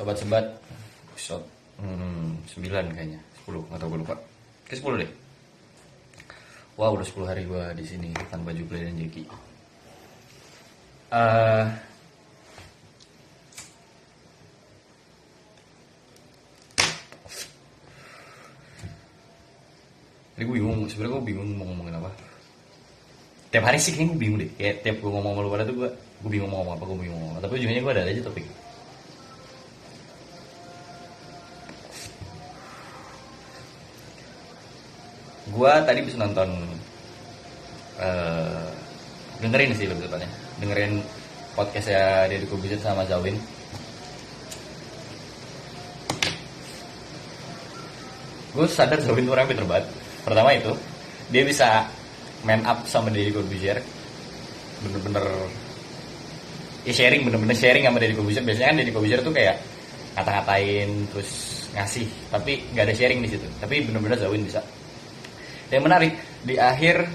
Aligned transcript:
sobat-sobat 0.00 0.48
episode 1.12 1.44
hmm, 1.76 2.40
9 2.56 2.96
kayaknya. 2.96 3.20
10 3.44 3.68
nggak 3.68 3.80
tahu 3.84 3.88
gue 3.92 4.00
lupa. 4.00 4.16
Ke 4.64 4.72
10 4.80 4.96
deh. 5.04 5.10
Wow 6.80 6.96
udah 6.96 7.04
10 7.04 7.28
hari 7.28 7.44
gue 7.44 7.64
di 7.76 7.84
sini 7.84 8.08
tanpa 8.32 8.56
Juple 8.56 8.80
dan 8.80 8.96
Jeki 8.96 9.28
Eh, 11.10 11.66
ini 20.38 20.42
gue 20.46 20.54
bingung 20.56 20.86
sebenarnya 20.88 21.12
gue 21.18 21.24
bingung 21.28 21.50
mau 21.60 21.68
ngomongin 21.68 22.00
apa. 22.00 22.08
Tiap 23.52 23.68
hari 23.68 23.76
sih 23.76 23.92
kayaknya 23.92 24.16
gue 24.16 24.20
bingung 24.22 24.38
deh. 24.40 24.48
Kayak 24.56 24.74
tiap 24.80 24.96
gue 25.04 25.10
ngomong 25.12 25.32
sama 25.36 25.44
lu 25.44 25.50
pada 25.52 25.64
tuh 25.68 25.76
gue 25.76 25.88
gue 25.92 26.30
bingung 26.32 26.48
mau 26.48 26.64
ngomong 26.64 26.80
apa 26.80 26.84
gue 26.88 26.96
bingung 27.04 27.18
mau 27.20 27.26
ngomong 27.28 27.36
apa. 27.36 27.44
Tapi 27.44 27.52
ujungnya 27.60 27.82
gue 27.84 27.92
ada 27.92 28.02
aja 28.08 28.22
topik 28.24 28.46
gue 35.50 35.72
tadi 35.82 36.00
bisa 36.06 36.16
nonton 36.22 36.48
eh 38.00 38.68
dengerin 39.40 39.72
sih 39.76 39.88
lebih 39.88 40.06
tepatnya. 40.06 40.30
Dengerin 40.60 40.92
podcastnya 41.56 42.28
Deddy 42.30 42.46
Kobusier 42.46 42.80
sama 42.80 43.04
Zawin. 43.08 43.36
Gue 48.50 48.66
sadar 48.66 48.98
Zawin 49.02 49.26
tuh 49.26 49.34
orang 49.34 49.46
pinter 49.50 49.66
banget 49.66 49.86
pertama 50.20 50.52
itu 50.52 50.72
dia 51.32 51.42
bisa 51.46 51.86
man 52.44 52.60
up 52.66 52.84
sama 52.84 53.08
Deddy 53.08 53.32
Corbuzier 53.32 53.78
bener-bener 54.80 55.24
ya 56.88 56.92
sharing 56.92 57.22
bener-bener 57.24 57.56
sharing 57.56 57.84
sama 57.84 57.98
Deddy 58.00 58.16
Corbuzier 58.16 58.44
biasanya 58.44 58.68
kan 58.72 58.76
Deddy 58.80 58.92
Corbuzier 58.92 59.20
tuh 59.22 59.32
kayak 59.32 59.56
ngata-ngatain 60.16 60.88
terus 61.14 61.30
ngasih. 61.74 62.06
Tapi 62.30 62.52
nggak 62.74 62.84
ada 62.90 62.94
sharing 62.94 63.20
di 63.22 63.28
situ. 63.30 63.46
Tapi 63.62 63.86
bener-bener 63.86 64.18
Zawin 64.18 64.42
bisa 64.42 64.60
yang 65.70 65.82
menarik 65.86 66.18
di 66.42 66.58
akhir 66.58 67.06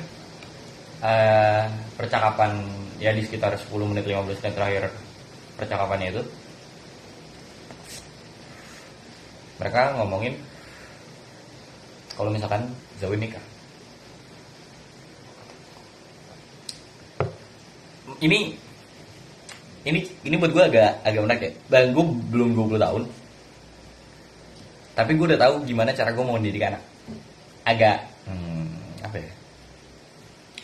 eh, 1.04 1.64
percakapan 1.96 2.64
ya 3.00 3.12
di 3.12 3.22
sekitar 3.24 3.56
10 3.60 3.72
menit 3.92 4.08
15 4.08 4.40
menit 4.40 4.56
terakhir 4.56 4.84
percakapannya 5.60 6.08
itu 6.16 6.24
mereka 9.60 9.96
ngomongin 9.96 10.36
kalau 12.16 12.32
misalkan 12.32 12.64
Zawin 12.96 13.20
nikah. 13.20 13.44
Ini 18.24 18.56
ini 19.86 20.00
ini 20.24 20.36
buat 20.40 20.56
gue 20.56 20.64
agak 20.64 21.04
agak 21.04 21.22
menarik 21.28 21.44
ya. 21.44 21.52
Dan 21.68 21.92
gue 21.92 22.04
belum 22.32 22.56
20 22.56 22.80
tahun. 22.80 23.04
Tapi 24.96 25.12
gue 25.12 25.26
udah 25.36 25.42
tahu 25.44 25.54
gimana 25.68 25.92
cara 25.92 26.16
gue 26.16 26.24
mau 26.24 26.40
mendidik 26.40 26.64
anak. 26.64 26.80
Agak 27.68 28.08
apa 29.06 29.18
ya? 29.22 29.32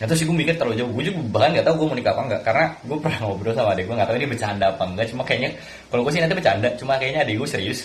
Gak 0.02 0.06
tau 0.10 0.16
sih 0.18 0.26
gue 0.26 0.34
mikir 0.34 0.54
terlalu 0.58 0.82
jauh. 0.82 0.90
Gue 0.90 1.04
juga 1.06 1.18
bahkan 1.30 1.54
gak 1.54 1.66
tau 1.68 1.74
gue 1.78 1.86
mau 1.86 1.94
nikah 1.94 2.10
apa 2.16 2.22
enggak 2.26 2.42
Karena 2.42 2.64
gue 2.82 2.96
pernah 2.98 3.18
ngobrol 3.22 3.54
sama 3.54 3.70
adek 3.76 3.84
gue 3.86 3.94
Gak 3.94 4.08
tau 4.10 4.16
ini 4.18 4.26
bercanda 4.26 4.66
apa 4.74 4.82
enggak 4.88 5.06
Cuma 5.14 5.22
kayaknya 5.22 5.50
Kalau 5.86 6.02
gue 6.02 6.12
sih 6.12 6.20
nanti 6.24 6.34
bercanda 6.34 6.68
Cuma 6.74 6.92
kayaknya 6.98 7.20
adek 7.22 7.34
gue 7.38 7.48
serius. 7.48 7.80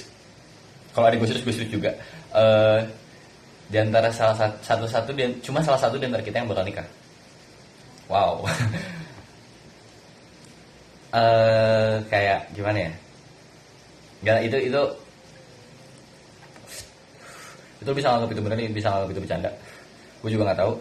Kalau 0.98 1.06
adek 1.06 1.18
gue 1.22 1.30
serius 1.30 1.46
gue 1.46 1.54
serius 1.62 1.72
juga. 1.78 1.92
Eh 2.34 2.80
Di 3.70 3.78
antara 3.78 4.10
salah 4.10 4.34
satu 4.66 5.12
di- 5.14 5.38
Cuma 5.46 5.62
salah 5.62 5.78
satu 5.78 6.00
di 6.02 6.06
antara 6.10 6.24
kita 6.26 6.42
yang 6.42 6.50
bakal 6.50 6.66
nikah. 6.66 6.88
Wow. 8.10 8.42
Eh 11.08 11.96
Kayak 12.12 12.50
gimana 12.52 12.80
ya? 12.90 12.92
Gak 14.26 14.40
itu 14.50 14.58
itu 14.74 14.82
itu 17.78 17.92
bisa 17.94 18.10
nganggap 18.10 18.30
itu 18.34 18.42
bener 18.42 18.58
bisa 18.74 18.88
nganggap 18.90 19.10
itu 19.14 19.22
bercanda 19.22 19.50
gue 20.24 20.30
juga 20.34 20.52
nggak 20.52 20.60
tahu. 20.60 20.74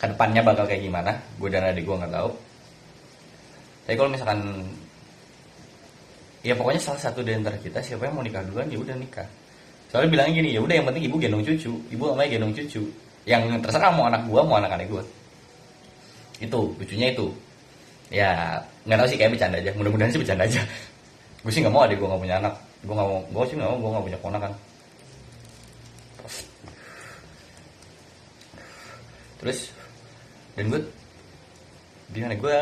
Ke 0.00 0.04
depannya 0.10 0.42
bakal 0.44 0.64
kayak 0.68 0.82
gimana? 0.84 1.12
Gue 1.40 1.48
dan 1.48 1.64
adik 1.64 1.84
gue 1.86 1.96
nggak 1.96 2.12
tahu. 2.12 2.30
Tapi 3.84 3.94
kalau 4.00 4.10
misalkan 4.10 4.40
ya 6.44 6.52
pokoknya 6.56 6.80
salah 6.80 7.00
satu 7.00 7.20
dari 7.24 7.40
antara 7.40 7.56
kita 7.56 7.80
siapa 7.80 8.04
yang 8.08 8.16
mau 8.16 8.24
nikah 8.24 8.44
duluan 8.44 8.68
ya 8.68 8.78
udah 8.80 8.96
nikah. 8.96 9.28
Soalnya 9.88 10.08
bilangnya 10.10 10.32
gini 10.42 10.48
ya 10.56 10.60
udah 10.60 10.74
yang 10.76 10.86
penting 10.88 11.04
ibu 11.08 11.16
gendong 11.16 11.44
cucu. 11.44 11.72
Ibu 11.92 12.02
namanya 12.12 12.30
gendong 12.36 12.54
cucu. 12.56 12.82
Yang 13.24 13.42
terserah 13.64 13.92
mau 13.96 14.04
anak 14.08 14.28
gue 14.28 14.40
mau 14.44 14.56
anak 14.60 14.76
adik 14.76 14.88
gue 14.92 15.04
itu 16.42 16.60
lucunya 16.76 17.08
itu. 17.14 17.26
Ya 18.12 18.60
nggak 18.84 18.98
tahu 19.00 19.08
sih 19.08 19.16
kayak 19.16 19.30
bercanda 19.38 19.56
aja. 19.56 19.70
Mudah-mudahan 19.78 20.10
sih 20.12 20.20
bercanda 20.20 20.44
aja. 20.44 20.60
Gue 21.40 21.52
sih 21.52 21.60
nggak 21.64 21.72
mau 21.72 21.84
adik 21.88 21.96
gue 21.96 22.08
nggak 22.08 22.20
punya 22.20 22.36
anak. 22.42 22.54
Gue 22.84 22.92
nggak 22.92 23.08
mau 23.08 23.20
gue 23.24 23.44
sih 23.48 23.56
nggak 23.56 23.70
mau 23.70 23.78
gue 23.80 23.90
nggak 23.94 24.06
punya 24.12 24.20
ponakan 24.20 24.52
terus 29.44 29.68
dan 30.56 30.72
gue 30.72 30.80
gimana 32.16 32.32
gue 32.32 32.56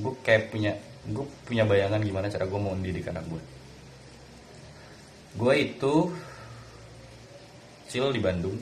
gue 0.00 0.12
kayak 0.24 0.48
punya 0.48 0.72
gue 1.12 1.24
punya 1.44 1.68
bayangan 1.68 2.00
gimana 2.00 2.32
cara 2.32 2.48
gue 2.48 2.56
mau 2.56 2.72
mendidik 2.72 3.12
anak 3.12 3.28
gue 3.28 3.42
gue 5.36 5.52
itu 5.60 5.94
kecil 7.92 8.08
di 8.08 8.24
Bandung. 8.24 8.56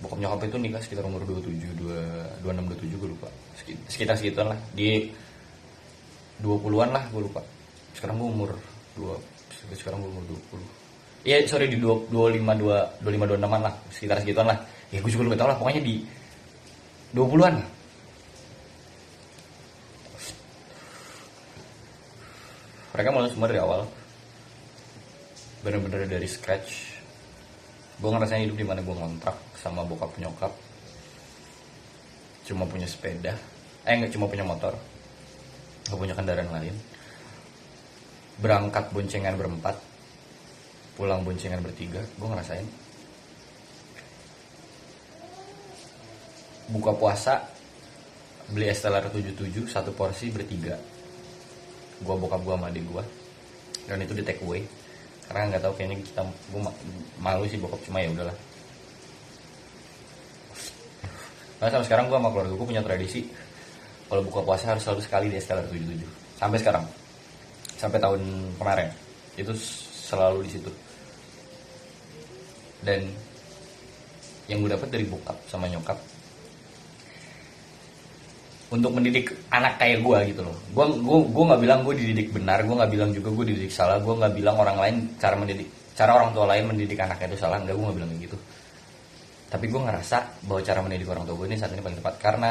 Bokap 0.00 0.16
nyokap 0.16 0.48
itu 0.48 0.56
nikah 0.56 0.80
sekitar 0.80 1.04
umur 1.04 1.28
27 1.28 1.76
2, 1.76 2.40
26 2.40 2.72
27 2.72 2.96
gue 3.04 3.08
lupa. 3.12 3.28
Sekit- 3.52 3.84
sekitar 3.84 4.16
segituan 4.16 4.56
lah. 4.56 4.60
Di 4.72 5.12
20-an 6.40 6.88
lah 6.88 7.04
gue 7.12 7.20
lupa. 7.20 7.44
Sekarang 7.92 8.16
gue 8.16 8.28
umur 8.32 8.56
2 8.96 9.12
sekarang 9.76 10.00
gue 10.00 10.08
umur 10.08 10.24
20 10.24 11.28
Iya 11.28 11.44
sorry 11.44 11.68
di 11.68 11.76
2, 11.76 12.08
25 12.08 12.48
2, 12.56 13.04
25 13.04 13.28
26 13.28 13.44
an 13.44 13.60
lah. 13.60 13.74
Sekitar 13.92 14.16
segituan 14.24 14.48
lah 14.48 14.58
ya 14.90 14.98
gue 14.98 15.10
juga 15.10 15.26
lupa 15.26 15.38
tau 15.38 15.48
lah 15.50 15.58
pokoknya 15.58 15.82
di 15.82 16.02
20-an 17.14 17.54
lah 17.58 17.68
mereka 23.00 23.16
mulai 23.16 23.32
semua 23.32 23.48
dari 23.48 23.56
awal. 23.64 23.88
Bener-bener 25.64 26.04
dari 26.04 26.28
scratch. 26.28 27.00
Gue 27.96 28.10
ngerasain 28.12 28.44
hidup 28.44 28.60
di 28.60 28.66
mana 28.68 28.84
gue 28.84 28.92
ngontrak 28.92 29.40
sama 29.56 29.88
bokap 29.88 30.12
nyokap. 30.20 30.52
Cuma 32.44 32.68
punya 32.68 32.84
sepeda. 32.84 33.32
Eh 33.88 33.96
nggak 33.96 34.12
cuma 34.12 34.28
punya 34.28 34.44
motor. 34.44 34.76
Gak 35.88 35.96
punya 35.96 36.12
kendaraan 36.12 36.52
lain. 36.52 36.76
Berangkat 38.36 38.92
boncengan 38.92 39.32
berempat. 39.32 39.80
Pulang 40.92 41.24
boncengan 41.24 41.64
bertiga. 41.64 42.04
Gue 42.20 42.28
ngerasain 42.28 42.68
buka 46.70 46.94
puasa 46.94 47.42
beli 48.50 48.70
estelar 48.70 49.06
77 49.10 49.70
satu 49.70 49.94
porsi 49.94 50.30
bertiga 50.30 50.74
gua 52.02 52.16
bokap 52.16 52.40
gua 52.42 52.56
sama 52.56 52.72
adik 52.72 52.84
gua. 52.88 53.04
Dan 53.84 54.00
itu 54.06 54.14
di 54.16 54.24
take 54.24 54.40
away. 54.46 54.64
Karena 55.28 55.54
nggak 55.54 55.62
tahu 55.62 55.72
kayaknya 55.76 55.96
kita 56.02 56.22
gua 56.50 56.60
ma- 56.70 56.78
malu 57.20 57.44
sih 57.46 57.58
bokap 57.60 57.80
cuma 57.84 58.00
ya 58.00 58.08
udahlah. 58.10 58.36
Karena 61.60 61.70
sampai 61.76 61.86
sekarang 61.86 62.04
gua 62.08 62.18
sama 62.18 62.28
keluarga 62.32 62.54
gua 62.56 62.68
punya 62.70 62.82
tradisi 62.82 63.20
kalau 64.10 64.26
buka 64.26 64.40
puasa 64.42 64.74
harus 64.74 64.82
selalu 64.82 65.00
sekali 65.06 65.26
di 65.30 65.36
estelar 65.38 65.62
77 65.68 66.02
sampai 66.40 66.58
sekarang. 66.58 66.84
Sampai 67.78 67.98
tahun 68.02 68.20
kemarin. 68.58 68.88
Itu 69.38 69.52
selalu 70.10 70.48
di 70.48 70.50
situ. 70.58 70.70
Dan 72.80 73.06
yang 74.50 74.66
gue 74.66 74.70
dapat 74.74 74.88
dari 74.90 75.06
bokap 75.06 75.38
sama 75.46 75.70
nyokap 75.70 75.94
untuk 78.70 78.94
mendidik 78.94 79.34
anak 79.50 79.82
kayak 79.82 79.98
gue 80.00 80.18
gitu 80.30 80.42
loh. 80.46 80.56
Gue 80.70 80.86
gue 80.94 81.18
gue 81.26 81.44
nggak 81.50 81.60
bilang 81.60 81.80
gue 81.82 81.94
dididik 81.98 82.30
benar 82.30 82.62
gue 82.62 82.74
nggak 82.74 82.92
bilang 82.94 83.10
juga 83.10 83.28
gue 83.34 83.44
dididik 83.50 83.72
salah 83.74 83.98
gue 83.98 84.14
nggak 84.14 84.32
bilang 84.38 84.56
orang 84.62 84.78
lain 84.78 84.96
cara 85.18 85.34
mendidik 85.34 85.66
cara 85.98 86.16
orang 86.16 86.30
tua 86.30 86.46
lain 86.48 86.64
mendidik 86.70 86.96
anaknya 87.02 87.34
itu 87.34 87.38
salah 87.42 87.58
enggak 87.58 87.74
gue 87.74 87.84
nggak 87.84 87.98
bilang 87.98 88.10
gitu. 88.22 88.38
Tapi 89.50 89.66
gue 89.66 89.80
ngerasa 89.82 90.46
bahwa 90.46 90.60
cara 90.62 90.80
mendidik 90.86 91.08
orang 91.10 91.24
tua 91.26 91.34
gue 91.34 91.46
ini 91.50 91.56
saat 91.58 91.74
ini 91.74 91.82
paling 91.82 91.98
tepat 91.98 92.14
karena 92.22 92.50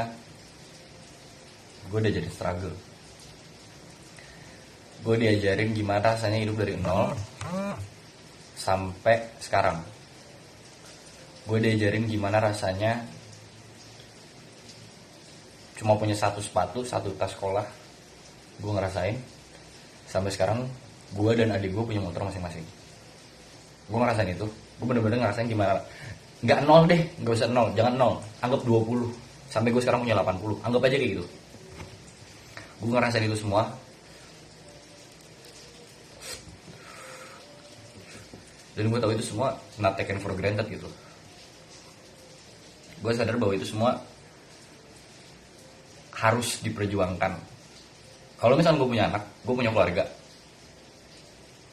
gue 1.87 1.97
udah 2.03 2.11
jadi 2.11 2.29
struggle. 2.29 2.75
Gue 4.99 5.15
diajarin 5.15 5.71
gimana 5.71 6.11
rasanya 6.11 6.43
hidup 6.43 6.59
dari 6.59 6.75
nol 6.75 7.15
sampai 8.59 9.39
sekarang. 9.39 9.79
Gue 11.47 11.63
diajarin 11.63 12.11
gimana 12.11 12.43
rasanya 12.43 13.07
cuma 15.79 15.95
punya 15.95 16.11
satu 16.11 16.43
sepatu 16.43 16.83
satu 16.83 17.07
tas 17.15 17.31
sekolah 17.31 17.63
gue 18.59 18.71
ngerasain. 18.75 19.15
Sampai 20.09 20.31
sekarang 20.33 20.67
gue 21.15 21.31
dan 21.33 21.55
adik 21.55 21.71
gue 21.71 21.83
punya 21.85 22.01
motor 22.03 22.27
masing-masing. 22.27 22.65
Gue 23.87 23.99
ngerasain 24.03 24.29
itu. 24.29 24.45
Gue 24.79 24.85
bener-bener 24.85 25.23
ngerasain 25.23 25.47
gimana. 25.47 25.79
Nggak 26.43 26.59
nol 26.67 26.83
deh 26.87 27.01
nggak 27.23 27.33
usah 27.33 27.49
nol. 27.49 27.71
Jangan 27.73 27.93
nol. 27.95 28.13
Anggap 28.43 28.61
20 28.67 29.07
sampai 29.49 29.69
gue 29.73 29.81
sekarang 29.81 30.05
punya 30.05 30.19
80 30.19 30.67
anggap 30.67 30.81
aja 30.85 30.95
kayak 30.99 31.11
gitu. 31.17 31.25
Gue 32.83 32.91
ngerasain 32.91 33.25
itu 33.25 33.37
semua. 33.39 33.63
Dan 38.75 38.87
gue 38.87 38.99
tahu 38.99 39.11
itu 39.11 39.25
semua 39.35 39.55
not 39.79 39.95
taken 39.99 40.19
for 40.23 40.31
granted 40.35 40.67
gitu. 40.67 40.87
Gue 42.99 43.11
sadar 43.15 43.35
bahwa 43.39 43.55
itu 43.55 43.67
semua 43.67 43.99
harus 46.19 46.59
diperjuangkan. 46.61 47.33
Kalau 48.39 48.55
misalnya 48.55 48.79
gue 48.79 48.89
punya 48.91 49.05
anak 49.11 49.23
gue 49.43 49.53
punya 49.55 49.71
keluarga 49.73 50.03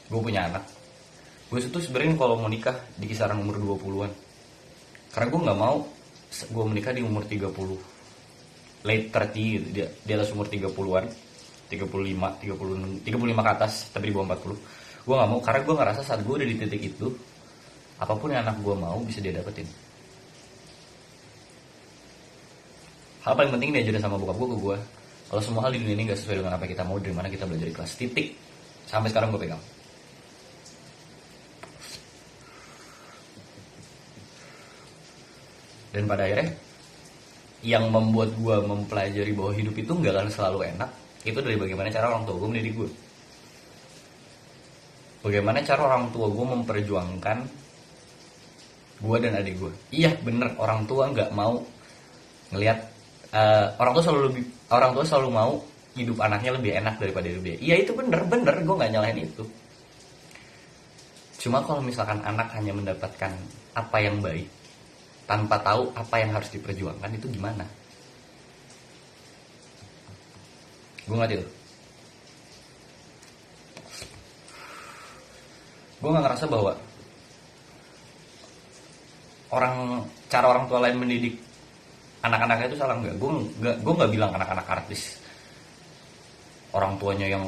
gue 0.07 0.21
punya 0.23 0.47
anak 0.47 0.65
gue 1.51 1.59
itu 1.63 1.79
sebenarnya 1.79 2.15
kalau 2.19 2.39
mau 2.39 2.51
nikah 2.51 2.75
di 2.97 3.07
kisaran 3.11 3.39
umur 3.43 3.79
20-an 3.79 4.13
karena 5.15 5.27
gue 5.29 5.41
nggak 5.45 5.59
mau 5.59 5.77
gue 6.31 6.65
menikah 6.67 6.93
di 6.95 7.03
umur 7.03 7.23
30 7.27 7.53
late 8.87 9.07
30 9.13 9.35
gitu 9.35 9.67
dia 9.77 9.87
di 9.91 10.13
atas 10.15 10.31
umur 10.35 10.47
30-an 10.49 11.05
35 11.69 11.77
30 11.77 13.03
35 13.03 13.47
ke 13.47 13.51
atas 13.51 13.73
tapi 13.91 14.11
di 14.11 14.13
bawah 14.15 14.35
40 14.35 15.07
gue 15.07 15.15
nggak 15.15 15.31
mau 15.31 15.41
karena 15.43 15.61
gue 15.63 15.75
ngerasa 15.75 16.01
saat 16.01 16.21
gue 16.23 16.35
udah 16.35 16.49
di 16.49 16.57
titik 16.59 16.83
itu 16.97 17.07
apa 17.99 18.15
pun 18.15 18.31
yang 18.31 18.47
anak 18.47 18.59
gue 18.63 18.75
mau 18.75 18.99
bisa 19.03 19.19
dia 19.23 19.35
dapetin 19.35 19.67
hal 23.27 23.35
paling 23.35 23.53
penting 23.59 23.75
diajarin 23.75 23.99
sama 23.99 24.17
bokap 24.17 24.39
gue 24.39 24.49
ke 24.55 24.59
gue 24.63 24.77
kalau 25.27 25.43
semua 25.43 25.67
hal 25.67 25.75
di 25.75 25.83
dunia 25.83 25.99
ini 25.99 26.05
gak 26.07 26.23
sesuai 26.23 26.39
dengan 26.39 26.55
apa 26.55 26.63
yang 26.71 26.73
kita 26.79 26.85
mau 26.87 26.97
dari 27.03 27.15
mana 27.15 27.27
kita 27.27 27.45
belajar 27.51 27.67
kelas 27.75 27.93
titik. 27.99 28.39
Sampai 28.87 29.11
sekarang 29.11 29.35
gue 29.35 29.43
pegang. 29.43 29.63
Dan 35.91 36.07
pada 36.07 36.31
akhirnya 36.31 36.55
yang 37.67 37.91
membuat 37.91 38.31
gue 38.39 38.57
mempelajari 38.63 39.33
bahwa 39.35 39.51
hidup 39.57 39.75
itu 39.75 39.91
nggak 39.91 40.15
akan 40.15 40.29
selalu 40.31 40.59
enak 40.77 40.91
itu 41.27 41.39
dari 41.43 41.57
bagaimana 41.59 41.89
cara 41.91 42.15
orang 42.15 42.23
tua 42.29 42.37
gue 42.39 42.49
mendidik 42.53 42.75
gue 42.79 42.91
bagaimana 45.25 45.59
cara 45.67 45.81
orang 45.83 46.05
tua 46.15 46.31
gue 46.31 46.47
memperjuangkan 46.47 47.39
gue 49.03 49.17
dan 49.19 49.33
adik 49.41 49.57
gue 49.57 49.73
iya 49.91 50.15
bener 50.21 50.55
orang 50.61 50.87
tua 50.87 51.11
nggak 51.11 51.33
mau 51.35 51.65
ngelihat 52.55 52.96
uh, 53.37 53.67
orang 53.77 53.93
tua 53.93 54.05
selalu 54.09 54.23
lebih 54.33 54.43
orang 54.73 54.91
tua 54.97 55.05
selalu 55.05 55.29
mau 55.29 55.53
hidup 55.97 56.17
anaknya 56.21 56.51
lebih 56.57 56.71
enak 56.81 56.95
daripada 56.97 57.27
hidup 57.29 57.43
dia. 57.45 57.57
Iya 57.61 57.75
itu 57.85 57.93
bener 57.93 58.21
bener. 58.25 58.55
Gue 58.65 58.75
nggak 58.77 58.93
nyalahin 58.97 59.29
itu. 59.29 59.45
Cuma 61.45 61.61
kalau 61.63 61.85
misalkan 61.85 62.25
anak 62.25 62.49
hanya 62.57 62.73
mendapatkan 62.73 63.33
apa 63.77 63.97
yang 64.01 64.19
baik 64.25 64.49
tanpa 65.29 65.61
tahu 65.61 65.93
apa 65.93 66.17
yang 66.17 66.33
harus 66.33 66.49
diperjuangkan 66.49 67.13
itu 67.13 67.27
gimana? 67.29 67.65
Gue 71.07 71.17
nggak 71.17 71.33
tahu 71.37 71.47
gue 75.97 76.13
nggak 76.13 76.25
ngerasa 76.29 76.45
bahwa 76.47 76.73
orang 79.51 80.05
cara 80.29 80.47
orang 80.53 80.65
tua 80.69 80.85
lain 80.85 81.01
mendidik 81.01 81.35
anak-anaknya 82.27 82.67
itu 82.75 82.79
salah 82.79 82.97
nggak? 82.99 83.15
Gue 83.17 83.31
nggak 83.63 83.77
gue 83.81 83.93
nggak 83.97 84.13
bilang 84.13 84.31
anak-anak 84.35 84.67
artis. 84.67 85.03
Orang 86.75 86.99
tuanya 86.99 87.27
yang 87.31 87.45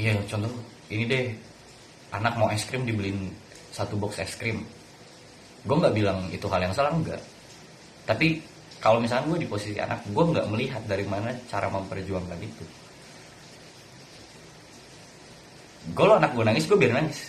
iya 0.00 0.16
contoh 0.26 0.50
ini 0.88 1.04
deh. 1.06 1.24
Anak 2.10 2.34
mau 2.34 2.50
es 2.50 2.66
krim 2.66 2.82
dibeliin 2.82 3.30
satu 3.70 3.94
box 3.94 4.18
es 4.18 4.34
krim. 4.34 4.64
Gue 5.62 5.76
nggak 5.76 5.94
bilang 5.94 6.18
itu 6.32 6.46
hal 6.50 6.64
yang 6.64 6.74
salah 6.74 6.90
enggak 6.90 7.20
tapi 8.10 8.42
kalau 8.82 8.98
misalnya 8.98 9.30
gue 9.30 9.46
di 9.46 9.48
posisi 9.48 9.78
anak 9.78 10.02
gue 10.10 10.24
nggak 10.24 10.50
melihat 10.50 10.82
dari 10.90 11.06
mana 11.06 11.30
cara 11.46 11.70
memperjuangkan 11.70 12.40
itu. 12.42 12.64
Kalau 15.94 16.18
anak 16.18 16.34
gue 16.34 16.42
nangis 16.42 16.66
gue 16.66 16.74
biar 16.74 16.98
nangis. 16.98 17.20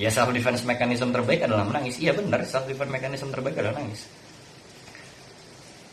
Ya 0.00 0.08
self 0.08 0.32
defense 0.32 0.64
mechanism 0.64 1.12
terbaik 1.12 1.44
adalah 1.44 1.68
menangis. 1.68 2.00
Iya 2.00 2.16
benar 2.16 2.40
self 2.48 2.64
defense 2.64 2.88
mechanism 2.88 3.28
terbaik 3.28 3.60
adalah 3.60 3.76
nangis 3.76 4.08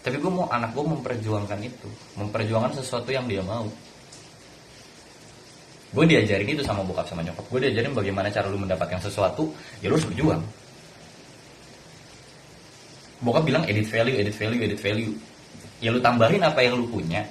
tapi 0.03 0.19
gue 0.19 0.31
mau 0.31 0.45
anak 0.51 0.75
gue 0.75 0.83
memperjuangkan 0.83 1.59
itu 1.63 1.89
memperjuangkan 2.19 2.75
sesuatu 2.77 3.09
yang 3.09 3.25
dia 3.25 3.41
mau 3.41 3.65
gue 5.93 6.05
diajarin 6.05 6.49
itu 6.51 6.61
sama 6.61 6.83
bokap 6.83 7.07
sama 7.07 7.23
nyokap 7.23 7.45
gue 7.47 7.59
diajarin 7.69 7.95
bagaimana 7.95 8.27
cara 8.27 8.51
lu 8.51 8.59
mendapatkan 8.59 8.99
sesuatu 8.99 9.47
ya 9.79 9.87
lu 9.87 9.95
harus 9.95 10.07
berjuang 10.11 10.43
bokap 13.23 13.43
bilang 13.47 13.63
edit 13.65 13.87
value, 13.87 14.19
edit 14.19 14.35
value, 14.35 14.61
edit 14.61 14.79
value. 14.83 15.13
Ya 15.79 15.89
lu 15.95 15.99
tambahin 16.03 16.43
apa 16.43 16.59
yang 16.59 16.75
lu 16.75 16.85
punya. 16.91 17.23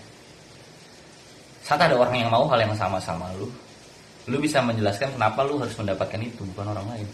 Saat 1.62 1.86
ada 1.86 1.94
orang 1.94 2.16
yang 2.18 2.30
mau 2.32 2.48
hal 2.48 2.58
yang 2.64 2.74
sama 2.74 2.98
sama 2.98 3.28
lu, 3.38 3.46
lu 4.26 4.36
bisa 4.40 4.64
menjelaskan 4.64 5.14
kenapa 5.14 5.44
lu 5.46 5.60
harus 5.60 5.76
mendapatkan 5.78 6.18
itu, 6.18 6.42
bukan 6.52 6.72
orang 6.74 6.86
lain. 6.96 7.08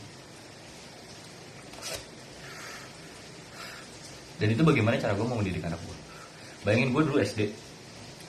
Dan 4.39 4.55
itu 4.55 4.63
bagaimana 4.63 4.95
cara 4.99 5.13
gue 5.19 5.27
mau 5.27 5.39
mendidik 5.39 5.67
anak 5.67 5.79
gue. 5.83 5.97
Bayangin 6.63 6.95
gue 6.95 7.03
dulu 7.03 7.19
SD, 7.19 7.41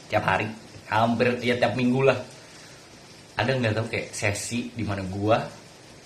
tiap 0.10 0.26
hari, 0.26 0.50
hampir 0.90 1.38
ya 1.46 1.54
tiap 1.58 1.78
minggu 1.78 2.02
lah. 2.02 2.18
Ada 3.38 3.56
nggak 3.56 3.74
tahu 3.78 3.88
kayak 3.94 4.08
sesi 4.12 4.74
di 4.74 4.84
mana 4.84 5.06
gue, 5.06 5.38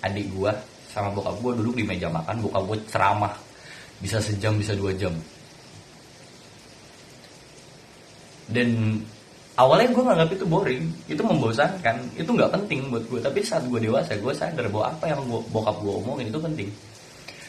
adik 0.04 0.26
gue, 0.30 0.52
sama 0.92 1.10
bokap 1.10 1.40
gue 1.40 1.52
duduk 1.58 1.74
di 1.80 1.84
meja 1.88 2.06
makan, 2.12 2.44
bokap 2.44 2.62
gue 2.68 2.78
ceramah. 2.92 3.34
Bisa 3.98 4.20
sejam 4.20 4.54
bisa 4.60 4.76
dua 4.76 4.92
jam. 4.94 5.16
Dan 8.44 9.00
awalnya 9.56 9.88
gue 9.88 10.04
nganggap 10.04 10.30
itu 10.36 10.44
boring. 10.44 10.84
Itu 11.08 11.22
membosankan. 11.24 11.96
Itu 12.20 12.30
nggak 12.36 12.52
penting 12.52 12.92
buat 12.92 13.04
gue 13.08 13.20
tapi 13.24 13.40
saat 13.40 13.64
gue 13.64 13.80
dewasa 13.80 14.14
gue 14.20 14.32
sadar 14.36 14.68
bahwa 14.68 14.92
apa 14.92 15.04
yang 15.08 15.20
gua, 15.24 15.40
bokap 15.48 15.76
gue 15.80 15.92
omongin 16.04 16.26
itu 16.28 16.38
penting. 16.38 16.68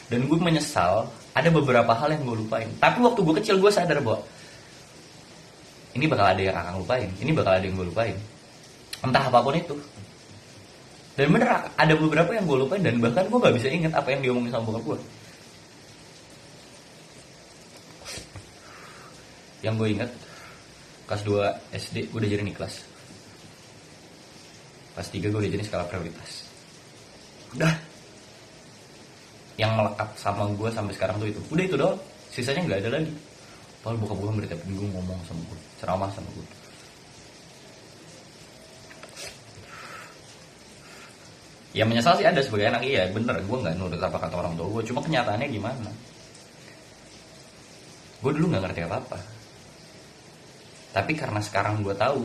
Dan 0.08 0.24
gue 0.24 0.38
menyesal 0.40 1.04
ada 1.36 1.48
beberapa 1.52 1.92
hal 1.92 2.16
yang 2.16 2.24
gue 2.24 2.36
lupain. 2.40 2.68
Tapi 2.80 2.98
waktu 3.04 3.20
gue 3.20 3.34
kecil 3.44 3.56
gue 3.60 3.68
sadar 3.68 4.00
bahwa 4.00 4.24
ini 5.92 6.08
bakal 6.08 6.32
ada 6.32 6.40
yang 6.40 6.56
akan 6.56 6.80
lupain. 6.80 7.08
Ini 7.20 7.30
bakal 7.36 7.60
ada 7.60 7.64
yang 7.68 7.76
gue 7.76 7.86
lupain. 7.92 8.16
Entah 9.04 9.28
apa 9.28 9.44
pun 9.44 9.52
itu. 9.52 9.76
Dan 11.16 11.32
bener 11.32 11.48
ada 11.76 11.94
beberapa 11.96 12.32
yang 12.32 12.44
gue 12.48 12.56
lupain 12.64 12.80
dan 12.80 12.96
bahkan 13.00 13.28
gue 13.28 13.36
nggak 13.40 13.56
bisa 13.56 13.68
ingat 13.68 13.92
apa 13.92 14.12
yang 14.12 14.20
diomongin 14.20 14.52
sama 14.52 14.68
bokap 14.68 14.84
gue 14.84 14.98
yang 19.64 19.74
gue 19.80 19.88
inget 19.88 20.10
kelas 21.08 21.22
2 21.24 21.72
SD 21.72 21.96
gue 22.12 22.18
udah 22.20 22.28
jadi 22.28 22.44
kelas 22.52 22.74
kelas 24.92 25.08
3 25.08 25.32
gue 25.32 25.40
udah 25.40 25.52
jadi 25.56 25.64
skala 25.64 25.84
prioritas. 25.88 26.44
Udah 27.56 27.72
yang 29.56 29.72
melekat 29.76 30.08
sama 30.20 30.48
gue 30.52 30.68
sampai 30.68 30.92
sekarang 30.92 31.16
tuh 31.20 31.28
itu. 31.32 31.40
Udah 31.52 31.64
itu 31.64 31.76
doang. 31.76 31.98
Sisanya 32.32 32.62
nggak 32.68 32.80
ada 32.86 32.90
lagi. 33.00 33.12
Padahal 33.80 33.98
buka 34.02 34.14
gue 34.16 34.48
tiap 34.48 34.60
minggu 34.68 34.86
ngomong 34.92 35.18
sama 35.24 35.40
gue 35.46 35.58
ceramah 35.78 36.10
sama 36.10 36.28
gue 36.34 36.46
ya 41.76 41.84
menyesal 41.84 42.16
sih 42.16 42.24
ada 42.24 42.40
sebagai 42.40 42.72
anak. 42.72 42.82
Iya 42.82 43.12
bener. 43.12 43.36
Gue 43.44 43.58
nggak 43.62 43.76
nurut 43.76 44.00
apa 44.00 44.16
kata 44.16 44.34
orang 44.36 44.56
tua 44.58 44.68
gue 44.80 44.82
cuma 44.90 45.00
kenyataannya 45.04 45.48
gimana? 45.48 45.90
Gue 48.20 48.32
dulu 48.34 48.52
nggak 48.52 48.62
ngerti 48.68 48.82
apa 48.84 48.96
apa 49.00 49.18
tapi 50.96 51.12
karena 51.12 51.44
sekarang 51.44 51.84
gue 51.84 51.92
tahu 51.92 52.24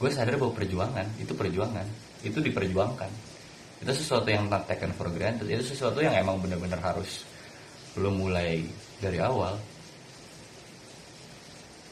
gue 0.00 0.08
sadar 0.08 0.40
bahwa 0.40 0.56
perjuangan 0.56 1.04
itu 1.20 1.36
perjuangan. 1.36 1.84
Itu 2.24 2.40
diperjuangkan 2.40 3.31
itu 3.82 3.90
sesuatu 3.90 4.30
yang 4.30 4.46
not 4.46 4.62
taken 4.70 4.94
for 4.94 5.10
granted 5.10 5.50
itu 5.50 5.74
sesuatu 5.74 5.98
yang 5.98 6.14
emang 6.14 6.38
benar-benar 6.38 6.78
harus 6.78 7.26
lo 7.98 8.14
mulai 8.14 8.62
dari 9.02 9.18
awal 9.18 9.58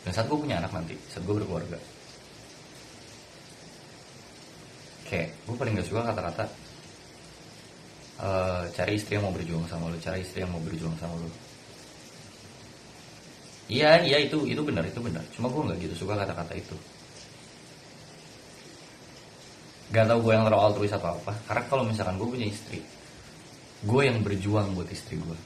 dan 0.06 0.11
saat 0.14 0.30
gue 0.30 0.38
punya 0.38 0.62
anak 0.62 0.70
nanti 0.70 0.94
saat 1.11 1.26
gue 1.26 1.35
berkeluarga 1.35 1.76
kayak 5.11 5.35
gue 5.44 5.56
paling 5.59 5.75
gak 5.75 5.88
suka 5.90 6.06
kata-kata 6.06 6.44
uh, 8.23 8.62
cari 8.70 8.92
istri 8.94 9.18
yang 9.18 9.26
mau 9.26 9.35
berjuang 9.35 9.66
sama 9.66 9.90
lo 9.90 9.99
cari 9.99 10.23
istri 10.23 10.47
yang 10.47 10.54
mau 10.54 10.62
berjuang 10.62 10.94
sama 10.97 11.18
lo 11.18 11.28
Iya, 13.70 14.02
iya 14.02 14.18
itu 14.26 14.50
itu 14.50 14.59
benar, 14.66 14.82
itu 14.82 14.99
benar. 14.99 15.23
Cuma 15.30 15.47
gue 15.47 15.62
nggak 15.62 15.78
gitu 15.78 15.94
suka 16.02 16.18
kata-kata 16.18 16.59
itu. 16.59 16.75
Gak 19.90 20.06
tau 20.06 20.18
gue 20.23 20.32
yang 20.32 20.47
terlalu 20.47 20.62
altruis 20.70 20.94
atau 20.94 21.18
apa. 21.18 21.35
Karena 21.50 21.62
kalau 21.66 21.82
misalkan 21.82 22.14
gue 22.14 22.28
punya 22.30 22.47
istri, 22.47 22.78
gue 23.82 24.02
yang 24.06 24.23
berjuang 24.23 24.70
buat 24.78 24.87
istri 24.87 25.18
gue. 25.18 25.38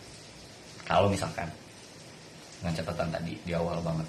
Kalau 0.84 1.08
misalkan 1.08 1.48
dengan 2.60 2.76
catatan 2.76 3.08
tadi 3.08 3.32
di 3.40 3.52
awal 3.56 3.80
banget, 3.80 4.08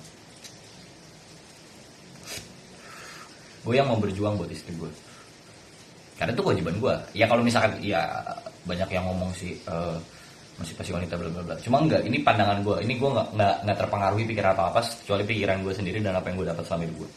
gue 3.63 3.73
yang 3.79 3.87
mau 3.87 3.95
berjuang 3.95 4.35
buat 4.35 4.51
istri 4.51 4.75
gue. 4.75 4.91
Karena 6.19 6.35
itu 6.35 6.43
kewajiban 6.43 6.75
gue. 6.83 6.95
Ya 7.15 7.31
kalau 7.31 7.39
misalkan 7.39 7.79
ya 7.79 8.03
banyak 8.67 8.89
yang 8.91 9.07
ngomong 9.07 9.31
sih. 9.35 9.55
Uh, 9.63 9.95
masih 10.55 10.71
pasti 10.79 10.91
wanita 10.95 11.19
bla 11.19 11.27
bla 11.27 11.43
bla 11.43 11.55
cuma 11.59 11.83
enggak 11.83 11.99
ini 12.07 12.23
pandangan 12.23 12.63
gue 12.63 12.77
ini 12.87 12.95
gue 12.95 13.09
nggak 13.11 13.27
nggak 13.35 13.75
terpengaruhi 13.75 14.23
pikiran 14.23 14.55
apa 14.55 14.71
apa 14.71 14.79
kecuali 15.03 15.23
pikiran 15.27 15.59
gue 15.67 15.73
sendiri 15.75 15.99
dan 15.99 16.15
apa 16.15 16.31
yang 16.31 16.39
gue 16.39 16.47
dapat 16.47 16.63
selama 16.63 16.83
hidup 16.87 16.97
gue 17.03 17.09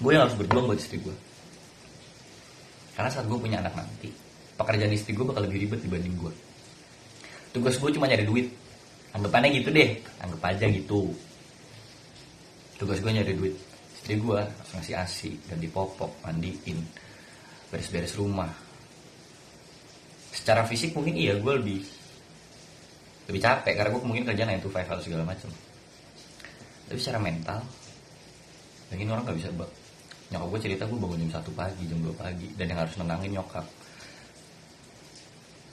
gue 0.00 0.10
yang 0.16 0.24
harus 0.24 0.36
berjuang 0.36 0.64
buat 0.64 0.80
istri 0.80 0.96
gue. 0.96 1.12
Karena 2.96 3.12
saat 3.12 3.28
gue 3.28 3.36
punya 3.36 3.60
anak 3.60 3.76
nanti 3.76 4.08
pekerjaan 4.56 4.92
istri 4.92 5.12
gue 5.16 5.24
bakal 5.24 5.44
lebih 5.44 5.68
ribet 5.68 5.80
dibanding 5.84 6.16
gue. 6.16 6.32
Tugas 7.52 7.76
gue 7.76 7.90
cuma 7.92 8.08
nyari 8.08 8.24
duit. 8.24 8.48
Anggapannya 9.12 9.56
gitu 9.60 9.68
deh. 9.72 10.00
Anggap 10.20 10.42
aja 10.52 10.66
gitu. 10.68 11.12
Tugas 12.80 13.00
gue 13.00 13.12
nyari 13.12 13.32
duit. 13.36 13.54
Istri 14.00 14.20
gue 14.20 14.40
harus 14.40 14.70
ngasih 14.76 14.94
asi 14.96 15.30
dan 15.48 15.60
dipopok 15.60 16.12
mandiin 16.24 16.80
beres-beres 17.68 18.16
rumah. 18.16 18.48
Secara 20.32 20.64
fisik 20.64 20.96
mungkin 20.96 21.16
iya 21.18 21.36
gue 21.36 21.52
lebih 21.60 21.80
lebih 23.28 23.40
capek. 23.40 23.74
Karena 23.76 23.90
gue 23.92 24.00
mungkin 24.04 24.24
kerja 24.24 24.48
9 24.48 24.64
to 24.64 24.70
5 24.72 24.80
atau 24.88 25.04
segala 25.04 25.24
macam. 25.28 25.50
Tapi 26.88 26.98
secara 26.98 27.20
mental 27.20 27.60
mungkin 28.90 29.06
orang 29.14 29.22
gak 29.22 29.38
bisa 29.38 29.50
nyokap 30.30 30.46
gue 30.46 30.60
cerita 30.62 30.82
gue 30.86 30.98
bangun 30.98 31.18
jam 31.26 31.42
satu 31.42 31.50
pagi 31.50 31.82
jam 31.90 31.98
2 31.98 32.14
pagi 32.14 32.48
dan 32.54 32.70
yang 32.70 32.80
harus 32.86 32.94
nenangin 32.98 33.30
nyokap. 33.34 33.66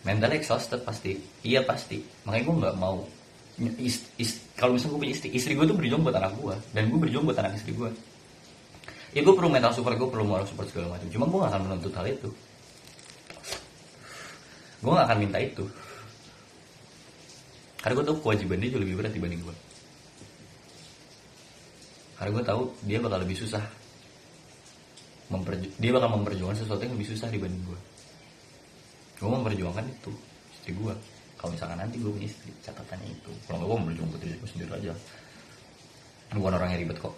Mental 0.01 0.31
exhausted 0.33 0.81
pasti. 0.81 1.21
Iya 1.45 1.61
pasti. 1.61 2.01
Makanya 2.25 2.43
gue 2.43 2.55
nggak 2.65 2.75
mau. 2.81 3.05
Kalau 4.57 4.71
misalnya 4.73 4.91
gue 4.93 5.01
punya 5.01 5.13
istri 5.13 5.29
istri 5.33 5.53
gue 5.53 5.65
tuh 5.65 5.77
berjuang 5.77 6.01
buat 6.05 6.17
anak 6.17 6.33
gue 6.37 6.55
dan 6.77 6.89
gue 6.89 6.99
berjuang 7.01 7.25
buat 7.25 7.37
anak 7.41 7.57
istri 7.57 7.73
gue 7.73 7.89
ya 9.17 9.25
gue 9.25 9.33
perlu 9.33 9.49
mental 9.49 9.73
support 9.73 9.97
gue 9.97 10.05
perlu 10.05 10.25
moral 10.25 10.45
support 10.45 10.69
segala 10.69 10.93
macam. 10.97 11.09
Cuma 11.09 11.25
gue 11.25 11.39
gak 11.41 11.51
akan 11.53 11.61
menuntut 11.65 11.93
hal 11.97 12.05
itu. 12.05 12.29
Gue 14.77 14.91
gak 14.93 15.07
akan 15.09 15.17
minta 15.17 15.37
itu. 15.41 15.65
Karena 17.81 17.93
gue 17.97 18.05
tahu 18.13 18.17
kewajiban 18.21 18.61
dia 18.61 18.69
jauh 18.73 18.83
lebih 18.83 18.99
berat 19.01 19.13
dibanding 19.13 19.41
gue 19.41 19.55
karena 22.17 22.33
gue 22.33 22.43
tahu 22.49 22.61
dia 22.89 22.97
bakal 22.97 23.21
lebih 23.21 23.37
susah 23.37 23.61
memperju 25.27 25.67
dia 25.79 25.91
bakal 25.91 26.09
memperjuangkan 26.19 26.57
sesuatu 26.63 26.81
yang 26.83 26.95
lebih 26.95 27.07
susah 27.11 27.27
dibanding 27.27 27.63
gue 27.67 27.79
gue 29.17 29.29
memperjuangkan 29.29 29.85
itu 29.89 30.11
istri 30.53 30.71
gue 30.77 30.93
kalau 31.37 31.53
misalkan 31.53 31.77
nanti 31.77 32.01
gue 32.01 32.09
punya 32.09 32.25
istri 32.25 32.49
catatannya 32.65 33.13
itu. 33.13 33.31
Kalau 33.45 33.61
nggak 33.61 33.69
gue 33.69 33.77
memperjuangkan 33.77 34.13
buat 34.17 34.21
diri 34.25 34.35
gue 34.41 34.49
sendiri 34.49 34.71
aja. 34.73 34.93
Gue 36.33 36.49
orang 36.49 36.69
yang 36.73 36.81
ribet 36.81 36.97
kok. 36.97 37.15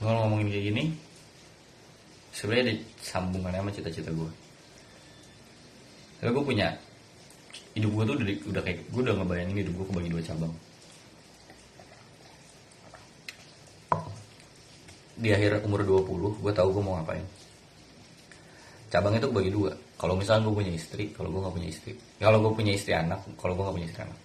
Kalau 0.00 0.16
ngomongin 0.24 0.48
kayak 0.48 0.64
gini 0.72 0.84
sebenarnya 2.32 2.72
ada 2.72 2.74
sambungannya 3.04 3.60
sama 3.60 3.68
cita-cita 3.68 4.08
gue 4.16 4.30
Karena 6.16 6.30
gue 6.32 6.44
punya 6.44 6.68
hidup 7.76 7.90
gue 7.92 8.04
tuh 8.08 8.14
udah, 8.16 8.26
udah 8.48 8.62
kayak 8.64 8.80
gue 8.88 9.00
udah 9.04 9.14
ngebayangin 9.20 9.60
hidup 9.60 9.72
gue 9.76 9.86
kebagi 9.92 10.08
dua 10.08 10.22
cabang 10.24 10.52
di 15.20 15.28
akhir 15.36 15.68
umur 15.68 15.84
20 15.84 16.40
gue 16.40 16.52
tahu 16.56 16.68
gue 16.72 16.82
mau 16.82 16.96
ngapain. 16.96 17.24
Cabang 18.90 19.14
itu 19.14 19.28
bagi 19.30 19.52
dua. 19.52 19.70
Kalau 20.00 20.16
misalnya 20.16 20.48
gue 20.48 20.54
punya 20.64 20.72
istri 20.72 21.12
kalau 21.12 21.28
gue 21.28 21.40
nggak 21.44 21.54
punya 21.54 21.68
istri. 21.68 21.92
Kalau 22.16 22.38
gue 22.40 22.52
punya 22.56 22.72
istri 22.72 22.92
anak 22.96 23.20
kalau 23.36 23.52
gue 23.52 23.62
nggak 23.68 23.76
punya 23.76 23.88
istri 23.92 24.02
anak. 24.02 24.18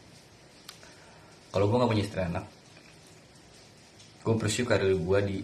Kalau 1.51 1.65
gue 1.67 1.77
nggak 1.77 1.91
punya 1.91 2.05
istri 2.07 2.21
anak 2.23 2.45
gue 4.25 4.33
pursue 4.41 4.65
karir 4.65 4.89
gue 4.89 5.19
di 5.21 5.37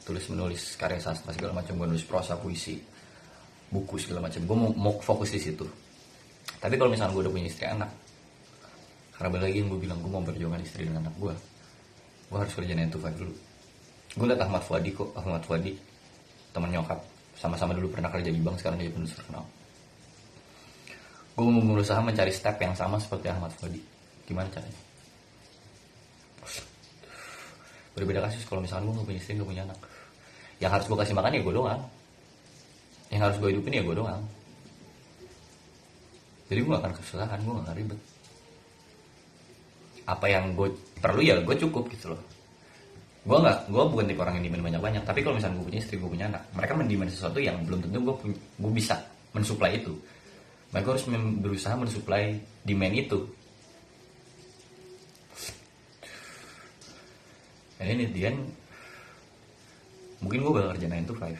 tulis 0.00 0.24
menulis 0.32 0.80
karya 0.80 1.02
sastra 1.02 1.34
segala 1.34 1.60
macam. 1.60 1.76
Gue 1.76 1.88
nulis 1.90 2.06
prosa 2.06 2.38
puisi 2.38 2.78
buku 3.68 3.98
segala 3.98 4.30
macam. 4.30 4.40
Gue 4.46 4.56
mau, 4.56 4.70
mau 4.72 4.94
fokus 5.02 5.34
di 5.34 5.42
situ. 5.42 5.66
Tapi 6.56 6.78
kalau 6.78 6.88
misalnya 6.88 7.12
gue 7.12 7.22
udah 7.26 7.34
punya 7.34 7.50
istri 7.50 7.66
anak 7.68 7.90
karena 9.16 9.48
lagi 9.48 9.64
yang 9.64 9.72
gue 9.72 9.80
bilang 9.80 9.98
gue 10.04 10.12
mau 10.12 10.20
berjuangkan 10.20 10.60
istri 10.60 10.84
dan 10.84 11.00
anak 11.00 11.14
gue 11.16 11.32
gue 12.28 12.38
harus 12.38 12.52
kerja 12.52 12.76
9 12.76 12.92
to 12.92 12.98
5 13.00 13.16
dulu 13.16 13.34
gue 14.16 14.26
liat 14.26 14.40
Ahmad 14.40 14.64
Fuadi 14.64 14.90
kok. 14.96 15.12
Ahmad 15.12 15.44
Fuadi 15.44 15.76
teman 16.56 16.72
nyokap. 16.72 16.98
Sama-sama 17.36 17.76
dulu 17.76 17.92
pernah 17.92 18.08
kerja 18.08 18.32
di 18.32 18.40
bank 18.40 18.56
sekarang 18.58 18.80
jadi 18.80 18.90
penulis 18.90 19.12
terkenal 19.12 19.44
gue 21.36 21.44
mau 21.44 21.76
berusaha 21.76 22.00
mencari 22.00 22.32
step 22.32 22.56
yang 22.64 22.72
sama 22.72 22.96
seperti 22.96 23.28
Ahmad 23.28 23.52
Fuadi 23.60 23.76
gimana 24.24 24.48
caranya? 24.48 24.80
Berbeda 27.92 28.24
kasus 28.24 28.42
kalau 28.48 28.64
misalnya 28.64 28.88
gue 28.88 28.96
gak 28.96 29.08
punya 29.08 29.20
istri 29.20 29.32
gak 29.36 29.48
punya 29.48 29.62
anak. 29.68 29.78
Yang 30.60 30.70
harus 30.72 30.86
gue 30.88 30.98
kasih 31.00 31.14
makan 31.16 31.32
ya 31.32 31.40
gue 31.40 31.54
doang. 31.54 31.82
Yang 33.08 33.20
harus 33.22 33.36
gue 33.40 33.48
hidupin 33.52 33.72
ya 33.72 33.82
gue 33.84 33.96
doang. 33.96 34.22
Jadi 36.50 36.58
gue 36.60 36.70
gak 36.72 36.82
akan 36.82 36.92
kesusahan 36.96 37.38
gue 37.40 37.52
gak 37.52 37.64
akan 37.68 37.76
ribet. 37.76 38.00
Apa 40.08 40.26
yang 40.28 40.44
gue 40.56 40.68
perlu 41.00 41.20
ya 41.20 41.40
gue 41.40 41.56
cukup 41.56 41.88
gitu 41.92 42.16
loh 42.16 42.20
gue 43.26 43.38
nggak 43.42 43.58
gue 43.66 43.82
bukan 43.90 44.06
tipe 44.06 44.22
orang 44.22 44.38
yang 44.38 44.44
demand 44.46 44.64
banyak 44.70 44.82
banyak 44.86 45.02
tapi 45.02 45.18
kalau 45.26 45.34
misalnya 45.34 45.58
gue 45.58 45.66
punya 45.66 45.80
istri 45.82 45.98
gue 45.98 46.06
punya 46.06 46.30
anak 46.30 46.46
mereka 46.54 46.72
mendemand 46.78 47.10
sesuatu 47.10 47.42
yang 47.42 47.58
belum 47.66 47.82
tentu 47.82 47.98
gue 47.98 48.14
gue 48.34 48.72
bisa 48.72 49.02
mensuplai 49.36 49.76
itu. 49.76 49.92
Mereka 50.72 50.96
harus 50.96 51.04
berusaha 51.44 51.76
mensuplai 51.76 52.40
demand 52.64 52.96
itu. 52.96 53.20
Dan 57.76 57.92
ini 57.92 58.08
dia. 58.08 58.32
Mungkin 60.24 60.40
gue 60.40 60.52
bakal 60.56 60.72
kerja 60.80 60.88
9 60.88 61.12
to 61.12 61.14
5 61.20 61.36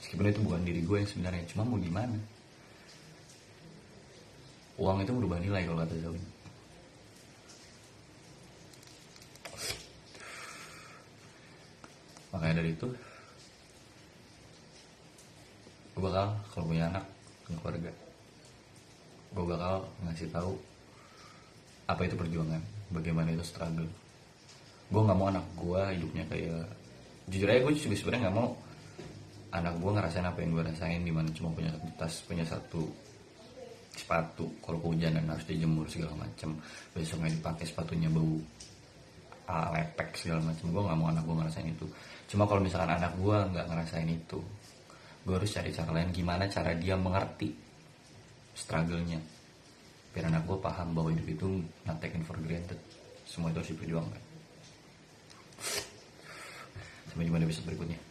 meskipun 0.00 0.30
itu 0.32 0.40
bukan 0.40 0.62
diri 0.64 0.80
gue 0.80 0.96
yang 1.02 1.10
sebenarnya 1.10 1.44
cuma 1.52 1.68
mau 1.68 1.76
gimana? 1.76 2.16
Uang 4.80 5.04
itu 5.04 5.12
merubah 5.12 5.36
nilai 5.36 5.68
kalau 5.68 5.84
kata 5.84 5.94
Zawin 6.00 6.24
makanya 12.36 12.44
dari 12.56 12.72
itu 12.72 12.88
gue 15.96 16.02
bakal 16.02 16.32
kalau 16.52 16.64
punya 16.68 16.88
anak 16.88 17.04
punya 17.44 17.56
keluarga 17.60 17.90
gue 19.36 19.44
bakal 19.44 19.74
ngasih 20.08 20.28
tahu 20.32 20.52
apa 21.86 22.02
itu 22.02 22.18
perjuangan 22.18 22.62
bagaimana 22.90 23.30
itu 23.34 23.44
struggle. 23.46 23.88
Gue 24.86 25.02
nggak 25.02 25.18
mau 25.18 25.28
anak 25.30 25.46
gue 25.58 25.82
hidupnya 25.98 26.24
kayak 26.30 26.66
jujur 27.26 27.48
aja 27.50 27.60
gue 27.62 27.72
juga 27.74 27.96
sebenarnya 27.98 28.22
nggak 28.30 28.36
mau 28.38 28.48
anak 29.50 29.74
gue 29.82 29.90
ngerasain 29.90 30.26
apa 30.26 30.38
yang 30.42 30.50
gue 30.54 30.62
rasain 30.62 31.02
di 31.02 31.12
mana 31.14 31.28
cuma 31.34 31.50
punya 31.50 31.74
satu 31.74 31.88
tas 31.98 32.14
punya 32.22 32.44
satu 32.46 32.82
sepatu 33.96 34.46
kalau 34.62 34.78
kehujanan 34.84 35.24
harus 35.26 35.46
dijemur 35.48 35.88
segala 35.88 36.14
macam 36.14 36.54
besoknya 36.92 37.32
dipakai 37.32 37.64
sepatunya 37.64 38.12
bau 38.12 38.38
uh, 39.48 39.68
lepek 39.74 40.08
segala 40.14 40.42
macam. 40.42 40.66
Gue 40.70 40.82
nggak 40.82 40.98
mau 40.98 41.08
anak 41.10 41.22
gue 41.26 41.36
ngerasain 41.38 41.68
itu. 41.70 41.86
Cuma 42.30 42.44
kalau 42.46 42.60
misalkan 42.62 42.90
anak 42.90 43.12
gue 43.18 43.36
nggak 43.54 43.66
ngerasain 43.66 44.10
itu 44.10 44.38
gue 45.26 45.34
harus 45.34 45.50
cari 45.50 45.70
cara 45.74 45.90
lain. 45.90 46.08
Gimana 46.14 46.44
cara 46.46 46.70
dia 46.78 46.94
mengerti 46.94 47.50
struggle-nya? 48.54 49.18
Biar 50.14 50.30
anak 50.30 50.46
gue 50.46 50.56
paham 50.62 50.94
bahwa 50.94 51.10
hidup 51.10 51.26
itu 51.26 51.46
not 51.82 51.98
taken 51.98 52.22
for 52.22 52.38
granted. 52.38 52.78
Semua 53.26 53.50
itu 53.50 53.58
harus 53.58 53.70
diperjuangkan. 53.74 54.22
Sampai 57.10 57.26
jumpa 57.26 57.40
di 57.42 57.46
episode 57.48 57.66
berikutnya 57.66 58.05